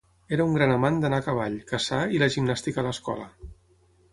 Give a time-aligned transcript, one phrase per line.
[0.35, 3.29] Era un gran amant d'anar a cavall, caçar i la gimnàstica a l'escola.